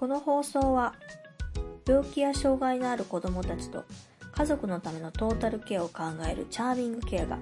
[0.00, 0.94] この放送は
[1.86, 3.84] 病気や障害のある子どもたちと
[4.32, 7.38] 家族のためのトータルケアを考えるチャーミングケアが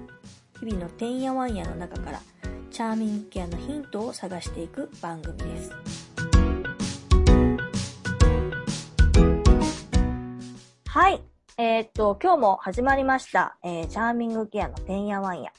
[0.59, 2.21] 日々のてんやわんやの中から
[2.69, 5.71] チャーミングケアのヒントを探していく番組です。
[10.85, 11.23] はい。
[11.57, 15.53] えーっと、今日も始まりました、えーチャーミングケアのてんやわんや。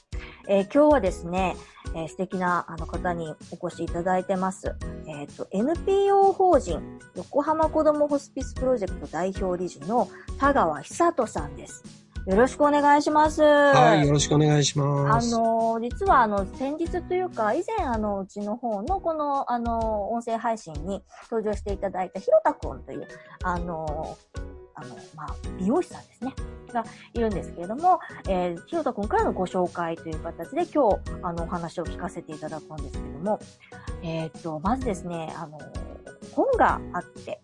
[0.47, 1.55] えー今日はですね、
[1.95, 4.75] えー素敵なあの方にお越しいただいてます。
[5.21, 6.81] えーっと、NPO 法人
[7.15, 11.83] 横浜子どもホスピスプロジェクト代表理事の田川久人さんです。
[12.25, 13.41] よろしくお願いします。
[13.41, 15.31] はい、よろしくお願いしあます。
[15.31, 23.07] の、実はあの、先日というか、以前あの、うちの方のこの、あの、音声配信に登場していただいたひろたくんという、
[23.43, 24.17] あの、
[24.81, 26.33] あの、まあ、美容師さんですね。
[26.71, 33.39] がいるんですけれども、えー、ひろたくんからのご紹介という形で今日、あの、お話を聞かせていただくんですけれども、
[34.03, 35.59] えーっと、まずですね、あの、
[36.33, 37.41] 本があって、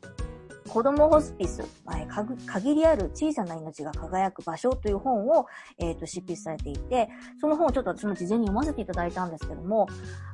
[0.67, 5.45] 子供ホスピス、えーかぐ限りある小さな命が輝く場所という本を、
[5.79, 7.09] えーっと、執筆されていて、
[7.39, 9.87] その本をちょっと私も事前に読ませていただいたんですけども、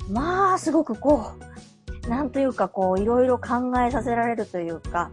[0.09, 1.31] まあ、すごくこ
[2.06, 5.11] う、なんというかこう、いろいろ考えさせられるというか、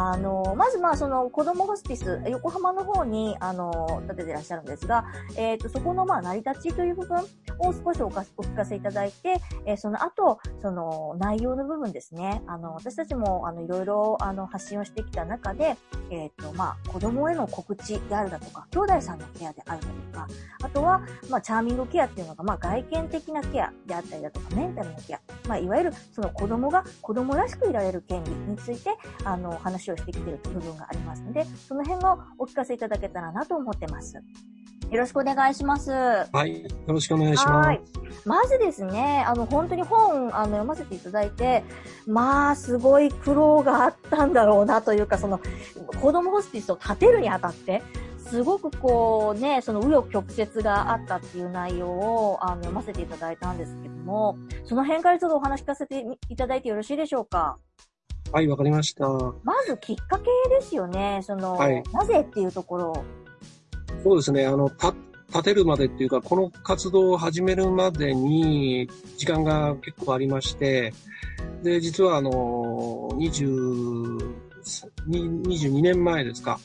[0.00, 5.04] あの、まずまあ、その子供ホスピス、横浜の方に、あの、建ててらっしゃるんですが、
[5.36, 7.18] えっ、と、そこのまあ、成り立ちという部分
[7.58, 15.76] を少しおかお聞かせいただいて、えーその後、その内容の部分ですね、あの、私たちも、あの、いろいろ、あの、発信をしてきた中で、
[16.10, 20.28] えっ、と、まあ、子供への告知であるだとか、兄弟さんのケアであるだとか、
[20.62, 34.16] あとは、まあ、チャーミングケアっていうのが、まあ、外見的なケアであったりだとか、メンタルのケア、まあ、いわゆる、その子供が子供らしくいられる権利について、あの、話をしてきている部分がありますので、その辺をお聞かせいただけたらなと思ってます。
[34.16, 34.22] よ
[35.00, 35.90] ろしくお願いします。
[35.90, 37.80] はい、よろしくお願いしまはい。
[38.24, 41.62] まずですね、あの、本当に本、あの、読ませていただいて、
[42.06, 45.40] まあ、すごい苦労があったんだろうなというか、その、
[46.00, 47.82] 子供ホスピスを建てるにあたって、
[48.16, 57.56] すごくこうね、その紆余曲折があったっていう内容をあの読ませていただいたんですけども、その辺からちょっとお話聞かせていただいてよろしいでしょうか？
[58.28, 58.34] す。
[58.34, 59.08] はい、わかりました。
[59.08, 63.04] まずきっかけですよね、その、はいなぜっていうところ。
[64.02, 64.94] そうですね、あの、た、
[65.28, 70.92] 立てるまでっていうか、この活動を始めるまでに時間が結構ありまして、
[71.62, 74.48] で、実はあの、20、
[75.06, 76.58] に22年前ですか。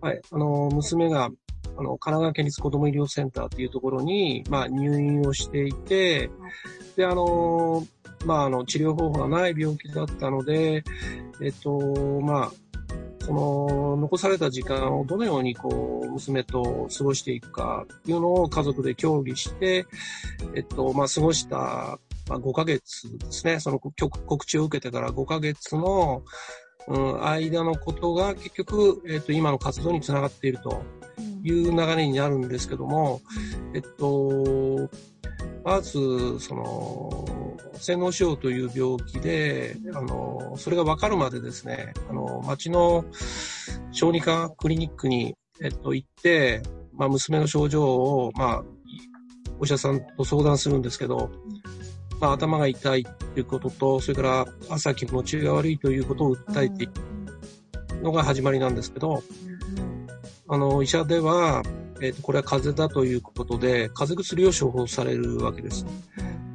[0.00, 1.30] はい、あの、娘が、
[1.76, 6.30] あの、神奈川県立子ども医療センターっていうところに、まあ、入院をしていて、
[6.96, 7.84] で、あの、
[8.24, 10.82] まあ、あの、治療方法がない病気だったので、
[11.42, 12.52] えっと、まあ、
[13.20, 19.86] その、残された時間をどのようにこう、娘と過ごしていくかっていうのを家族で協議して、
[20.54, 21.98] えっと、まあ、過ごした、
[22.28, 23.60] まあ、5ヶ月ですね。
[23.60, 26.22] その告知を受けてから5ヶ月の、
[26.86, 30.82] うん、間のことが結局、えっと、今の活動につながっていると
[31.42, 33.22] いう流れになるんですけども、
[33.74, 34.90] えっと、
[35.64, 37.24] まず、その、
[37.78, 43.04] 洗脳症という病気で、あの、それが分かるまでですね、あの、町の
[43.90, 48.64] 小児科クリニックに、えっと、行って、まあ、娘の症状を、まあ、
[49.58, 51.30] お医者さんと相談するんですけど、
[52.20, 56.92] まあ、頭が痛いということと、それから朝気持ちが悪いということを訴えていく
[58.02, 59.22] のが始まりなんですけど、
[60.48, 61.62] あの、医者では、
[62.00, 65.86] えっ、と、これは風邪だということで、風邪薬を処方されるわけです。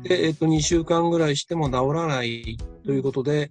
[0.04, 3.50] で、えっ、と、2週間ぐらいしても治らないということで、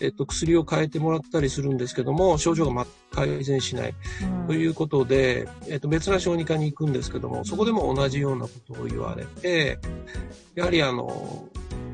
[0.00, 3.94] えっ、と、薬を変えてもらったりするんですけども、症状が全く改善しない
[4.46, 9.78] ということで、えっ、と、別な小児科に行くんですけども、そこでも同じようなことを言われて、
[10.54, 11.48] やはりあの、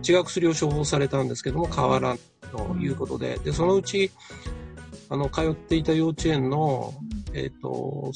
[0.07, 2.19] 違う薬を処方されたんですけども、変わらん
[2.53, 4.11] ということで、で、そのうち、
[5.09, 6.93] あの、通っていた幼稚園の、
[7.33, 8.13] えっ、と、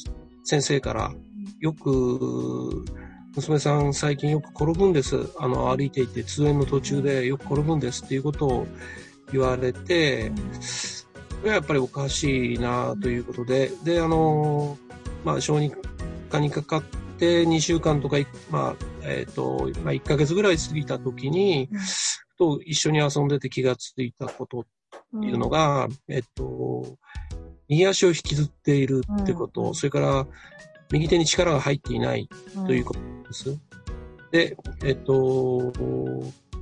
[0.49, 1.11] 先生から、
[1.59, 2.83] よく、
[3.35, 5.29] 娘さん最近よく転ぶんです。
[5.37, 8.67] あの、歩いていて通園の途中でよく転ぶんですっていうことを
[9.31, 10.31] 言われて、
[11.45, 14.79] やっぱりおかしいなということで、で、あの、
[15.23, 15.71] まあ、小児
[16.31, 16.83] 科にかかっ
[17.19, 18.17] て2週間とか、
[18.49, 21.69] まあ、えっ、と、まあ、1ヶ月ぐらい過ぎた時に、
[22.39, 24.63] と一緒に遊んでて気がついたことっ
[25.21, 26.97] ていうのが、えっと、
[27.69, 30.27] 右足を引きずっているってこと、うんそれから
[30.91, 32.27] 右手に力が入っていない
[32.65, 33.59] ということです。
[34.31, 35.71] で、えっと、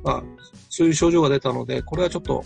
[0.04, 0.24] まあ、
[0.70, 2.44] そういう症状が出たので、これはちょっと、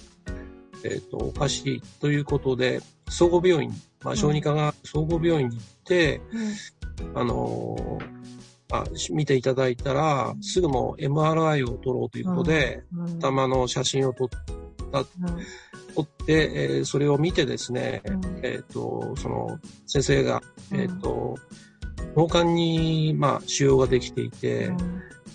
[0.84, 3.72] えっと、おかしいということで、総合病院、
[4.04, 6.22] まあ、小児科が総合病院に行って、
[7.16, 8.00] あの、
[8.70, 12.84] まあ、見ていただいたら、すぐもう MRI を取ろうということで、
[13.20, 14.30] 頭の写真を撮っ
[14.92, 18.22] 撮って、えーそれを見てですね、うん。
[18.44, 20.42] えっ、と、その先生が、
[20.74, 21.36] えっ、と、
[22.16, 24.72] 脳幹に、まあ、腫瘍ができていて、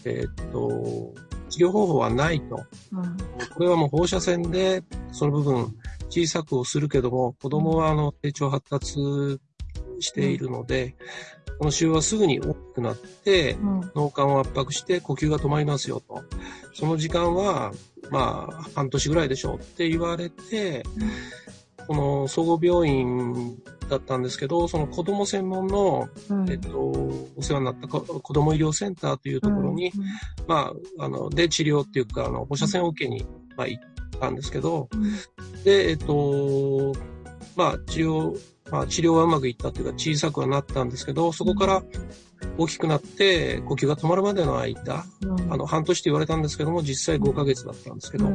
[0.04, 1.14] えっ、と、
[1.48, 2.56] 治療方法はないと。
[2.56, 4.82] これはもう放射線で
[5.12, 5.74] その部分
[6.10, 8.98] 小さくをするけども、子供はあの成長発達
[10.00, 10.96] しているので、
[11.58, 13.56] この腫瘍はすぐに大きくなって、
[13.94, 16.22] 脳幹を圧迫して呼吸が止まりますよと。
[16.74, 17.72] その時間は、
[18.10, 20.84] まあ、半年ぐらいでしょうって言われて、
[21.86, 23.56] この総合病院
[23.88, 26.08] だったんですけど、その子供専門の、
[26.48, 26.78] えっと、
[27.36, 29.92] お世話になったこ子供医療センターというところに、
[30.46, 33.24] まあ、あの、で治療っていうか、あの、放射線を受けに、
[33.56, 33.82] まあ、行っ
[34.20, 34.88] たんですけど、
[35.64, 36.92] で、えっと、
[37.54, 38.38] まあ、治療、
[38.70, 41.82] まあ、治療はうまくいったというか、小さくはなったんですけど、そこから
[42.58, 45.04] 大きくなって、呼吸が止まるまでの間、
[45.50, 48.28] あの、半年と言われたんですけども、実際5ヶ月だったんですけど、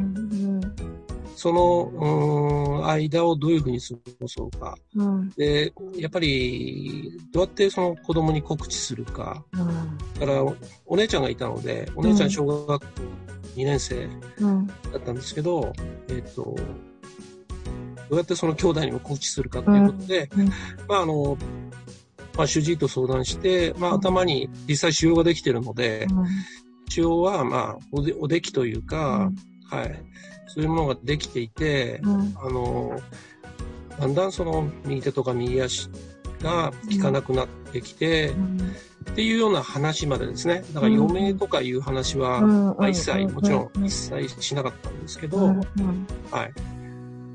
[1.36, 4.78] その、うーん、間をどういうふうに過ごそうか。
[5.36, 9.44] で、やっぱり、どうやってその子供に告知するか。
[10.20, 10.56] だから、お
[10.86, 12.88] お姉ちゃんがいたので、お姉ちゃん小学校
[13.56, 14.08] 2年生
[14.92, 15.74] だったんですけど、
[16.10, 16.56] えっ、と、
[18.12, 20.30] どうやってその兄弟にも告知するかということで、
[20.90, 21.38] まああの、
[22.38, 26.08] まあ主治医と相談して、まあ頭に実際腫瘍ができてるので、
[26.90, 29.32] 腫瘍はまあおでおできというか、
[29.70, 30.04] はい、
[30.48, 33.00] そういうものができていて、あの、
[33.98, 35.90] だんだんその右手とか右足
[36.42, 38.34] が効かなくなってきて、
[39.10, 40.66] っていうような話までですね。
[40.74, 45.62] だから余命とかいう話は、まあ、一切、もちろん一切しなかったんですけど、はい。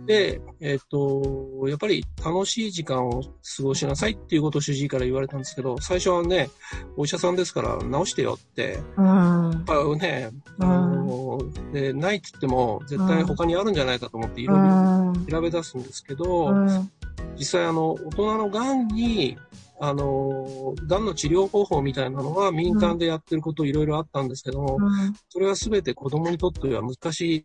[0.06, 6.49] で、えっ、と、やっぱり楽しい時間を過ごしなさいっていうことを主治医から言われたんですけど、最初はね、
[6.97, 10.31] お医者さんですから治してよって、やっぱね、
[10.61, 11.38] あの
[11.73, 16.53] で、ないって言っても絶対他にあるんじゃないかと思っていろいろ調べ出すんですけど、
[17.37, 19.37] 実際あの、大人の癌に、
[19.81, 24.78] あの、癌の治療方法みたいなのは民間でやってることいろいろあったんですけども、
[25.28, 27.44] それは全て子供にとっては難しい、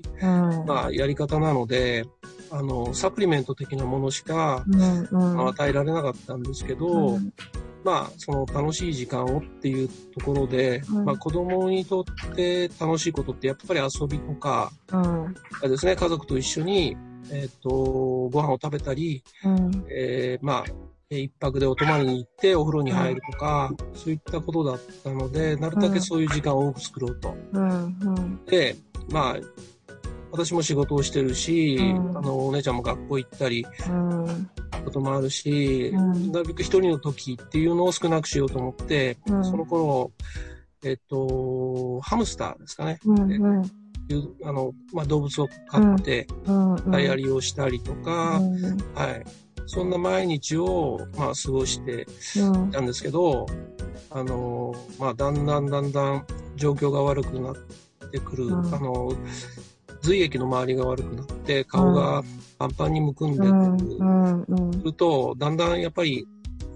[0.65, 2.05] まあ、やり方なので、
[2.51, 4.63] あの、サプリメント的なものしか、
[5.11, 7.17] まあ与えられなかったんですけど、
[7.83, 14.71] まあ、その楽しい時間をっていうところで、まあ子供にとって楽しいことってやっぱり遊びとか、
[15.67, 16.95] ですね、家族と一緒に、
[17.31, 19.23] えっ、と、ご飯を食べたり、
[19.89, 27.35] えーまあ、えー一泊でお泊まりに行ってお風呂に入るとか、そういったことだったので、なるだけそういう時間を多く作ろうと。
[28.49, 28.75] で、
[29.09, 29.35] まあ、
[30.31, 32.17] 私も仕事をしてるし、うん。
[32.17, 33.65] あの、お姉ちゃんも学校行ったり、
[34.85, 36.31] こともあるし、うん。
[36.31, 39.43] なるべく一人の時っていうのを少なくしようと思って、うん。
[39.45, 40.11] その頃、
[40.83, 42.99] えっと、ハムスターですかね。
[44.09, 46.27] いうあの、まあ、動物を飼って、
[46.87, 48.41] ダイアリーをしたりとか、
[48.95, 49.25] はい。
[49.65, 53.45] そんな毎日を、まあ、過ごしていたんですけど、
[54.09, 56.25] あの、まあ、だんだんだんだん
[56.55, 57.55] 状況が悪くなっ
[58.11, 58.75] てくる、うん。
[58.75, 59.13] あの、
[60.01, 62.23] 髄液の周りが悪くなって、顔が
[62.59, 66.27] パンパンにむくんでくる、すると、だんだんやっぱり、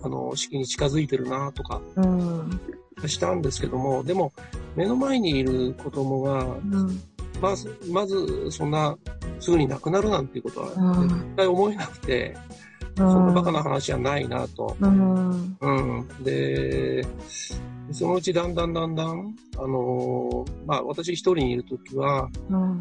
[0.03, 1.81] あの、式に近づいてるなとか、
[3.05, 4.31] したんですけども、でも、
[4.75, 6.45] 目の前にいる子供が、
[7.41, 8.97] まず、まず、そんな、
[9.39, 11.09] すぐに亡くなるなんていうことは、うん。
[11.09, 12.37] 絶対思えなくて、
[12.95, 14.75] そんなバカな話はないなと。
[14.79, 16.07] うん。
[16.23, 17.05] で、
[17.91, 22.77] そのうちだんだんだんだん、あのーまあ、私一人にいるときは、あの、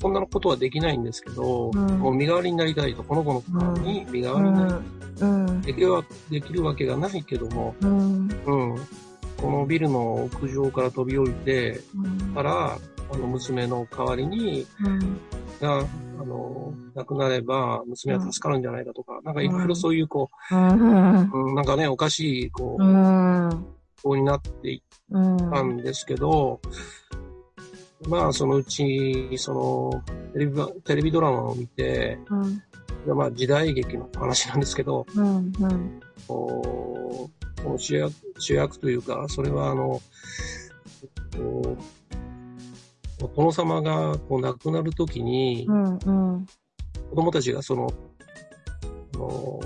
[0.00, 1.98] そんなことはできないんですけど、うん。
[1.98, 5.62] もう身代わりになりたいと、この子の顔に身代わりになりたい。
[5.62, 8.28] できるわできるわけがないけども、うん。
[9.40, 11.80] このビルの屋上から飛び降りて、
[12.34, 12.78] から、
[13.12, 14.66] あの、娘の代わりに、
[15.60, 15.84] が、
[16.20, 22.82] あの、亡くなれば、娘は助かるんじゃないかとか、なんかいろいろそういう、こう、うん、なんかね、おかしい、こう、
[24.02, 26.60] こうになっていったんですけど、
[28.08, 30.02] まあ、そのうち、その、
[30.32, 32.18] テレビば、テレビドラマを見て、
[33.06, 35.06] まあ、時代劇の話なんですけど、
[36.26, 40.00] こうこの主役、主役というか、それはあの、
[43.18, 45.66] 殿様がこう亡くなるときに、
[47.10, 47.92] 子供たちがその、
[49.14, 49.60] あの、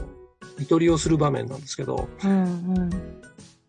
[0.56, 2.08] 看取りをする場面なんですけど、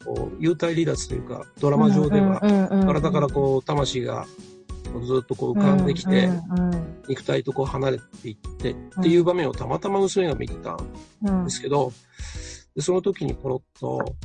[0.05, 2.39] こう幽体離脱というか、ドラマ上では、
[2.85, 4.25] 体からこう、魂が
[5.03, 6.29] ずっとこう浮かんできて、
[7.07, 10.77] 肉体とこう離れていってっていう場面をたまたま娘が見てた
[11.31, 11.91] んですけど、
[12.75, 14.15] でその時にポロッと、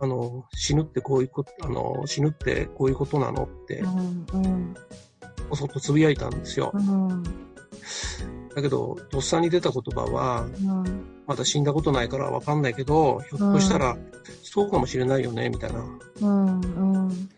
[0.00, 3.82] あの、死ぬってこういうこと、あの、死ぬってこういうことなのって
[5.50, 6.70] おそっとつぶやいたんですよ。
[6.74, 7.22] うん。
[8.54, 11.22] だけど、とっさに出た言葉は、うん。
[11.26, 13.96] まだ死んだことないからわかんないけど、ひょっとしたら、
[14.42, 15.84] そうかもしれないよね、みたいな。
[16.20, 16.60] うん。
[16.60, 17.28] うん。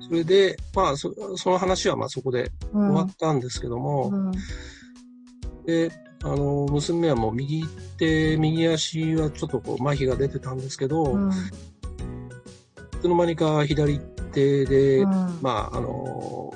[0.00, 2.92] それで、まあ、そその話はまあそこでうん。
[2.92, 4.32] 終わったんですけども、うん。
[5.66, 5.90] で、
[6.24, 7.64] あの、娘はもう右
[7.96, 11.30] 手、右足はちょっとこう、麻痺が出てたんですけど、うん。
[11.30, 11.34] い
[13.00, 14.00] つの間にか左
[14.32, 15.38] 手で、うん。
[15.40, 16.52] まあ、あの、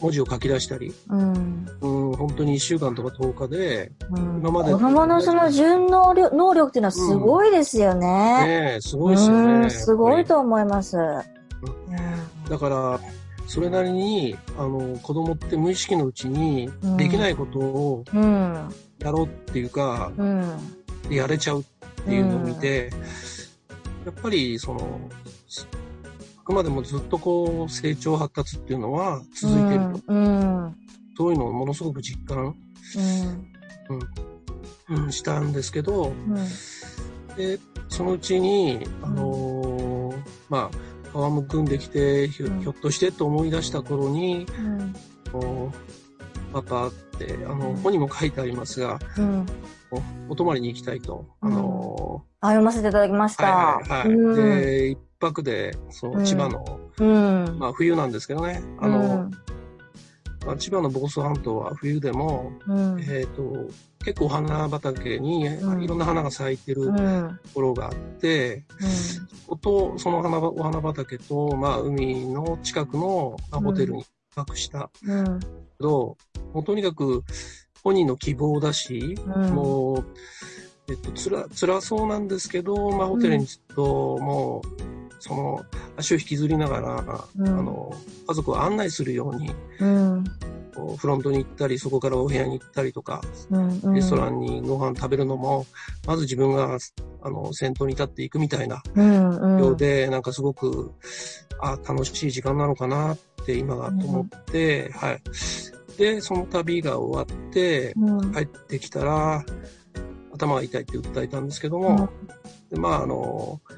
[0.00, 1.66] 文字を書き出したり、うん。
[1.80, 8.06] うん、本当に1週間とか10日で、うん今まで子供のその順能力能力っていうのはすごいですよね。
[8.46, 9.64] ねえ、すごいですよね。
[9.64, 10.96] うん、すごいと思います。
[10.96, 13.00] だから、
[13.48, 18.68] それなりに、あの、子供って無意識のうちにうん、できないことをうん。
[18.98, 20.58] やろうっていうか、うん。
[21.10, 21.64] やれちゃうっ
[22.04, 22.90] ていうのを見て、
[24.04, 25.00] やっぱり、その、
[26.40, 30.78] あくまでもずっとこう、成長発達っていうのは続いてると。
[31.16, 32.54] そういうのをものすごく実感、
[34.88, 36.34] うん、したんですけど、うん。
[37.34, 40.18] で、そのうちに、あのー
[40.50, 44.94] まあ、皮むくんできてひょ、っとしてと思い出した頃に、うん。
[45.32, 45.72] お
[46.52, 49.46] パパって、あの、うんここにも書いてありますが、うん。
[49.90, 51.26] おお泊まりに行きたいと。
[51.40, 53.44] あのあ、読ませていただきましーた。
[53.44, 54.16] はいはいはい。
[54.16, 57.58] うんで、一泊で、そうんの千葉の、うん。
[57.58, 59.30] まあ冬なんですけどね、あの、うん
[60.48, 63.00] まあ、千葉の房総半島は冬でも、うん。
[63.02, 63.68] えっ、と、
[64.02, 67.40] 結構お花畑にうんいろんな花が咲いてるとうん。
[67.52, 75.38] ころがあって、そこと、その花ばお花畑と、まあ海の近くの、まあ、ホテルに泊したうん。
[75.38, 75.46] け
[75.80, 76.16] ど、
[76.54, 77.24] もうとにかく
[77.84, 80.04] 本人の希望だし、うんもう、
[80.88, 85.64] えっと、つら、辛そうなんですけど、まあ、ホテルにずっと、もう、その、
[85.96, 87.92] 足を引きずりながら、うんあの、
[88.26, 90.24] 家族を案内するように、うん。
[90.96, 93.20] フロントに行ったり、そこからお部屋に行ったりとか、
[93.50, 93.94] うん。
[93.94, 95.66] レストランにご飯食べるのも、
[96.06, 96.78] まず自分が、
[97.22, 99.54] あの、先頭に立っていくみたいなうん。
[99.54, 99.60] うん。
[99.60, 100.92] ようで、なんかすごく、
[101.60, 105.22] あ、楽しい時間なのかなって今がと思って、はい。
[105.98, 108.32] で、その旅が終わって、うん。
[108.32, 109.44] 帰ってきたら、
[110.32, 112.08] 頭が痛いって訴えたんですけども、
[112.70, 113.77] でまあ、あの、医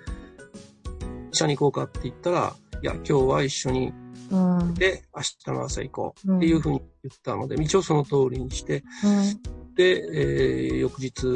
[1.40, 3.92] 者に行こうかって言ったら、いや、今日は一緒に、
[4.30, 4.74] うん。
[4.74, 8.84] で、明日の朝行こううんっていうふうに言ったので、一応その通りにして、
[9.74, 11.26] で、えー翌日、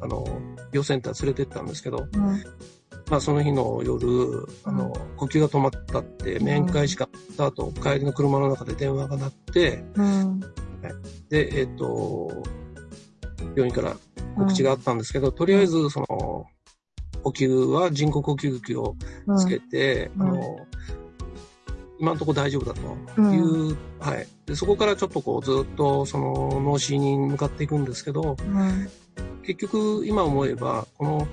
[0.00, 0.24] あの、
[0.72, 2.44] 病センター連れてったんですけど、うん。
[3.10, 10.40] まあその日の夜、あの、呼吸が止まったって、面会しかった後、帰りの車の中で電話が鳴って、うん。
[11.28, 12.30] で、えっ、と、
[13.56, 13.96] 病院から
[14.36, 16.46] 告知があったんですけど、とりあえず、その、
[17.22, 18.96] 呼吸は人工呼吸器を
[19.38, 20.66] つけて、うんあの、
[22.00, 22.74] 今のところ大丈夫だ
[23.14, 24.26] という、はい。
[24.46, 28.88] で、そこからちょっとこう、ずっとその脳死に向かっていくんですけど、うん。
[29.42, 31.28] 結局、今思えば、この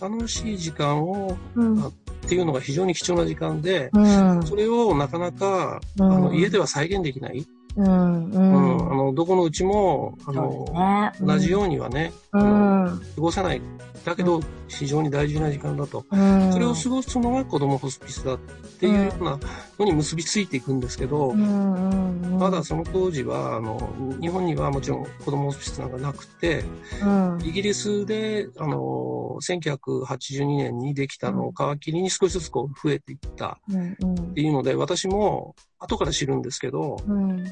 [0.00, 1.84] 楽しい時間を、うん。
[1.86, 1.92] っ
[2.28, 4.46] ていうのが非常に貴重な時間で、うん。
[4.46, 7.44] それをなかなか、うんあの家では再現できない。
[7.76, 8.71] うん。
[9.02, 11.12] のどこのうちも、あの、ね。
[11.20, 12.42] 同じようにはね、うん。
[12.42, 13.62] 過ごせない。
[14.04, 16.04] だけど、非常に大事な時間だと。
[16.10, 16.52] うん。
[16.52, 18.38] それを過ごすのが子供ホスピスだっ
[18.80, 19.38] ていうような
[19.78, 22.22] のに結びついていくんですけど、うん。
[22.24, 22.38] うん。
[22.38, 26.64] まだその当時は、あの、日本にはもちろん子供ホスピスなんかなくて、
[27.02, 27.38] うん。
[27.44, 33.96] イギリスで、あの、1982年にできたのを皮切りに少しずつこう増えていったうん。
[34.00, 37.44] うんっていうので、私も後から知るんですけど、うん。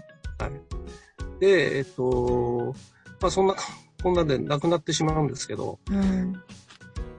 [1.40, 2.74] で、えっと、
[3.20, 3.54] まあそんな、
[4.02, 6.32] こんなんで亡くなってしまうんですけど、うん。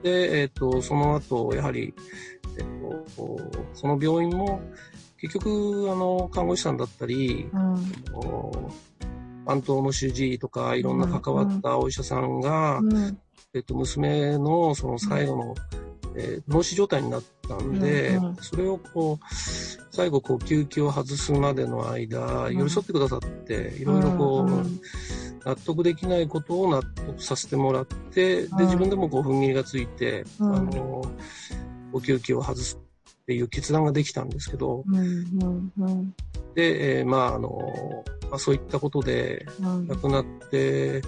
[0.02, 1.94] で、えっと、その後、やはり、
[2.58, 2.64] えっ
[3.16, 3.38] と、
[3.74, 4.60] その病院も、
[5.18, 7.76] 結局、あの、看護師さんだったり、うん。
[9.44, 13.18] 担当の主治医とか、いろんな関わったお医者さんが、うん。
[13.54, 15.54] えっと、娘のその最後の、
[16.16, 19.34] えー脳死状態になったんで、うんうんそれをこう、
[19.90, 24.80] 最後呼吸器を外すまでの間、ん寄り添ってくださって、いろいろこう、うん
[25.44, 31.02] 納得できないことを納得させてもらって、うんで、自分でもこう、踏ん切りがついて、うんあの、
[31.92, 32.78] 呼吸器を外す
[33.22, 34.96] っていう決断ができたんですけど、うん。
[34.96, 35.72] うん。
[35.78, 36.14] うん。
[36.54, 39.88] で、えーまあ、あの、まあ、そういったことでうん。
[39.88, 41.02] 亡くなって、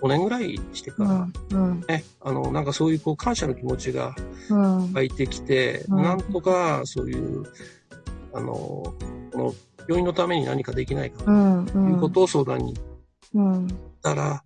[0.00, 1.28] 5年ぐらいしてから、
[1.58, 1.80] うん。
[1.88, 4.14] ね、あの、なんかそういうこう感謝の気持ちが
[4.50, 4.92] うん。
[4.92, 7.44] 湧いてきて、うんなんとかそういう、
[8.32, 8.94] あの、こ
[9.34, 9.54] の
[9.88, 11.90] 病院のために何かできないかとうん。
[11.90, 12.76] いうことを相談に
[13.34, 13.66] うん。
[13.66, 14.42] 行ったら、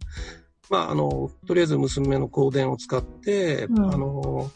[0.70, 4.50] まあ、あの、とりあえず娘の香典を使って、うんあの、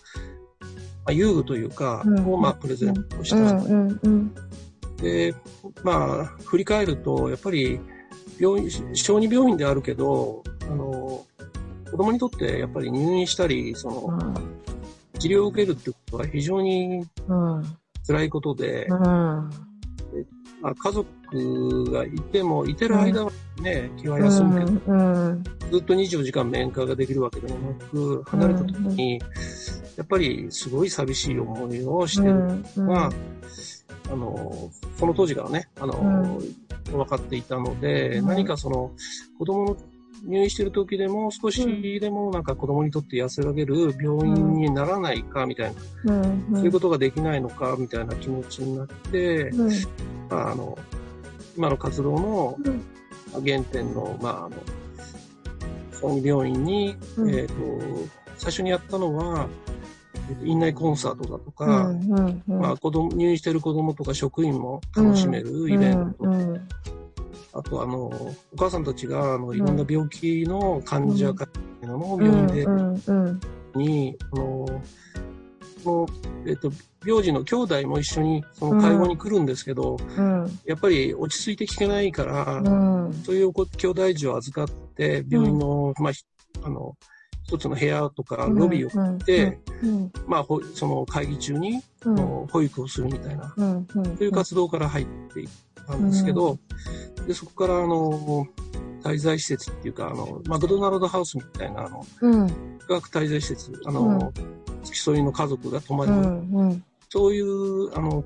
[1.04, 3.36] まあ、遊具というか、うんをまあプレゼントした。
[3.36, 3.66] うん。
[3.66, 4.00] うん。
[4.02, 4.34] うん。
[4.96, 5.34] で、
[5.82, 7.80] まあ、振り返ると、やっぱり、
[8.38, 11.24] 病院、小児病院であるけど、あの、
[11.90, 14.34] 子供にとってやっぱり入院したり、その、
[15.18, 17.06] 治療を受けるってことは非常に
[18.06, 19.50] 辛いことで、うん、
[20.60, 25.28] まあ、家族がいても、いてる間はね、気は休むけど、うん。
[25.28, 29.20] うん、ずっと24時間面会ができるわけでもなく、離れた時に、
[29.96, 32.34] やっぱりすごい寂しい思いをしてる。
[32.76, 33.10] のが、
[34.10, 36.40] あの、その当時からね、あの、
[36.90, 38.92] 分かっていたので、何かその、
[39.38, 39.76] 子供の
[40.26, 41.64] 入院してる時でも少し
[42.00, 49.70] でもなんか子供にとって安らげる病院にならないかみたいな、うん、そういうことができないのかみたいな気持ちになって、うん、
[50.30, 50.78] あの
[51.56, 52.58] 今の活動の
[53.44, 54.56] 原点の,、まあ、あの
[56.00, 57.54] 小児病院に、えーと、
[58.36, 59.48] 最初にやったのは
[60.42, 61.94] 院内コンサートだとか、
[62.46, 66.24] まあ、子供入院してる子供とか職員も楽しめるイベント、
[67.58, 72.66] あとあの、お母さんたちがあのいろんな病気の患者かっていうのを病院で、
[73.74, 74.66] に、あの、
[75.86, 76.06] の
[76.46, 76.70] えっと、
[77.04, 86.12] 病児の兄弟も一緒にその介護に来るんですけど、うん、やっぱり落ち着いて聞けないから、うん、そういう兄弟児を預かって、病院の、まあ、
[86.64, 86.96] あの、
[87.44, 89.60] 一つの部屋とかロビーを買って、
[90.26, 91.80] まあ、その会議中に、
[92.50, 95.48] 保育をするみたいな、そういう活動から入っていっ
[95.86, 96.58] たんですけど、
[97.26, 98.46] で、そこからあの、
[99.02, 102.46] 滞在施設っていうか、あの、マクドナルドハウスみたいな、あの、うん、
[102.88, 104.32] 学滞在施設、あの、
[104.82, 108.24] 付き添いの家族が泊まる、うんうん、そういう、あの、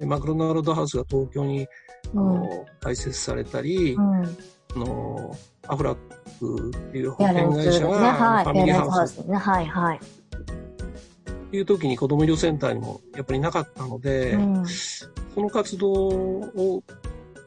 [0.00, 1.66] マクドナルドハウスが東京に、
[2.14, 5.36] あの、開設されたり、あの、
[5.66, 5.98] アフラッ
[6.38, 9.18] クっていう保険会社が、はい、ファミリーハウス。
[9.26, 10.00] ね、はい、はい。
[11.48, 14.66] っていう時に子供医療センターにもやっぱりなかったので、うん、
[15.38, 16.82] その活動を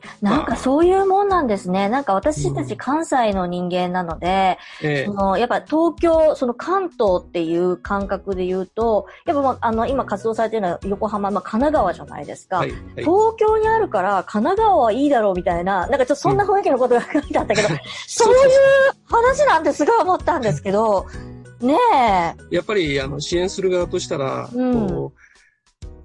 [0.21, 1.89] なんかそういうもんなんですね。
[1.89, 12.57] なんか私たち関西の人間なので、うんそのやっぱ東京、その関東っていう感覚で言うと、やっぱもうあの今活動されてるのは横浜、まあ神奈川じゃないですか。
[12.57, 18.39] はいはい、東京にあるから神奈川はいいだろうみたいな、なんかちょっとそんな雰囲気のことが書いてあったけど、うん、 そういう
[19.05, 21.05] 話なんてすごい思ったんですけど、
[21.59, 22.55] ねえ。
[22.55, 25.11] やっぱりあの支援する側としたら、うん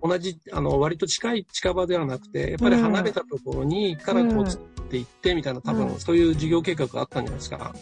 [0.06, 7.74] 同じ、あの、割と近い近場ではなくて、やっぱり離れたところに、からこう作っていってみたいな、多分、そういう事業計画があったんじゃないですか。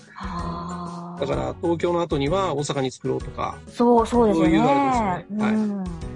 [1.21, 3.57] だから、東京の後には大阪に作ろうとか。
[3.69, 4.47] そう、そうですね。
[4.47, 5.45] そういうあれですね。
[5.45, 6.14] はい。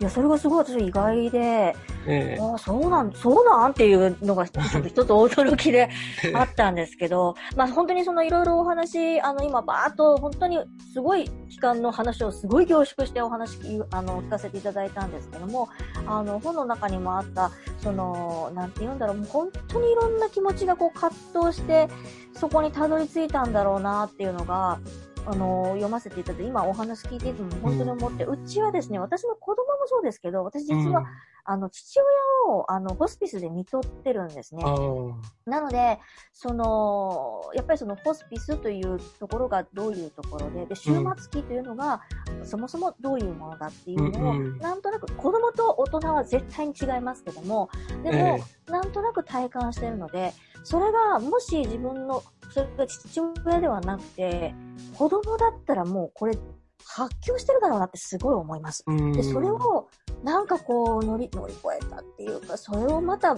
[0.00, 5.90] いや、それがすごい私意外で、えー、あそうなん、そうなんっていうのがちょっと一つ驚きで
[6.34, 10.58] あったんですけど、まあ本当にそのいろいろお話、あの今バーっと本当に
[10.94, 13.58] すごい期間の話をすごい凝縮してお話、
[13.90, 15.68] あの、聞かせていただいたんですけども、
[16.06, 17.50] あの本の中にもあった、
[17.82, 21.88] その、なんて言うんだろう、もう本当にいろんな気持ちがこう葛藤して、
[22.32, 24.78] そこにたどり着いたんだろうなっていうのが、
[25.30, 31.06] あの、読ませていただいて、今お話聞いていても本当に思って、うん、ちはですね、私の子供もそうですけど、私実は、うん、
[31.44, 34.64] あの、父親を、あの、ホスピスで見とってるんですね。
[35.46, 36.00] なので、
[36.32, 42.02] その、やっぱりそのホスピスというところがどういうところで、で、終末期というのが、
[42.40, 44.38] うん、そもそもどういうものだっていうのを、うん。
[44.38, 47.70] うん、なんとなく、子供と大人は絶対に違いますけども、
[48.02, 50.32] でも、えー、なんとなく体感してるので、
[50.64, 54.54] それが、もし自分のそれが父親ではなくて、
[54.96, 56.36] 子供だったらもうこれ
[56.84, 58.84] 発狂してるだろうなってすごい思います。
[59.14, 59.88] で、それを
[60.22, 63.36] なんかこう乗り、乗り越えたっていうか、それをまた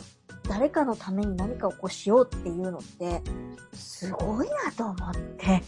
[0.49, 3.23] 誰かのために何かをこうしようっていうのって、
[3.75, 5.63] すごいなと思って、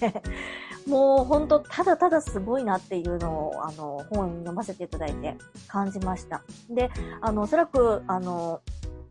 [0.88, 5.36] もう本当ただただすごいなっていうのを、あの、本読ませていただいて
[5.68, 6.42] 感じました。
[6.68, 8.60] で、あの、おそらく、あの、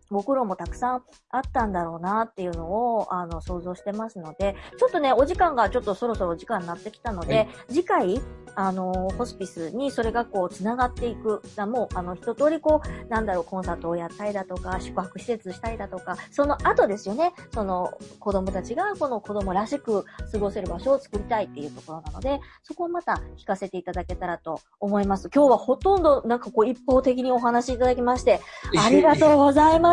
[0.10, 2.66] ご苦労もたくさんあったんだろうなっていうの
[2.98, 8.22] を、あの、想像してますので、ちょっとね、お時間がちょっとそろそろ時間になってきたので、はい、次回、
[8.56, 11.42] あの、ホスピスにそれがこう、繋がっていく。
[11.68, 25.30] もう、あの、一通りこう、なんだろう、コンサートをやったりだとか、宿泊施設したりだとか、その後ですよね、その、子供たちがこの子供らしく過ごせる場所を作りたいっていうところなので、そこをまた聞かせていただけたらと思います。
[25.34, 28.40] 今日はほとんどなんかこう、一方的にお話しいただきまして、
[28.78, 29.93] ありがとうございま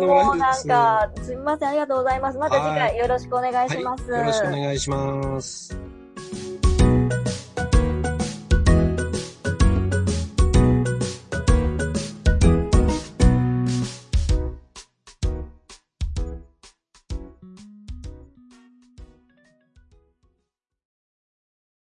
[0.00, 2.38] もうなんか、すみません、ありがとうございます。
[2.38, 4.10] また次回よろしくお願いします。
[4.10, 5.89] はいはい、よろしくお願いします。